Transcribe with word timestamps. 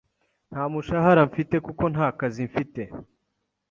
Nta 0.51 0.63
mushahara 0.71 1.21
mfite 1.29 1.55
kuko 1.65 1.83
nta 1.93 2.07
kazi 2.19 2.41
mfite. 2.49 2.81